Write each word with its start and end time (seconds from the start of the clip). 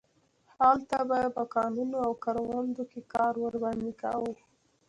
هلته 0.59 0.97
به 1.07 1.15
یې 1.23 1.29
په 1.37 1.43
کانونو 1.55 1.95
او 2.05 2.11
کروندو 2.23 2.83
کې 2.91 3.01
کار 3.13 3.33
ورباندې 3.43 3.91
کاوه. 4.01 4.33